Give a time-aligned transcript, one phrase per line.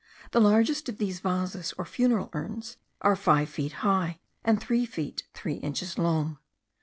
[0.31, 5.21] The largest of these vases, or funeral urns, are five feet high, and three feet
[5.35, 6.39] three inches long.